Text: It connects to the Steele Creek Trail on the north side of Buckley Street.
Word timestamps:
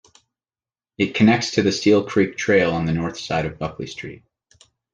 It 0.97 1.13
connects 1.13 1.51
to 1.51 1.61
the 1.61 1.71
Steele 1.71 2.03
Creek 2.03 2.35
Trail 2.35 2.71
on 2.73 2.87
the 2.87 2.91
north 2.91 3.19
side 3.19 3.45
of 3.45 3.59
Buckley 3.59 3.85
Street. 3.85 4.23